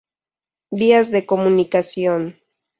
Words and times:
Vías 0.79 1.11
de 1.11 1.27
Comunicación. 1.31 2.21